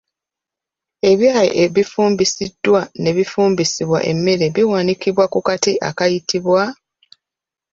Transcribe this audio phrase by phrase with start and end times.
[1.11, 6.61] Ebyayi ebifumbisiddwa n'ebifumbisibwa emmere biwanikibwa ku kati akayitibwa?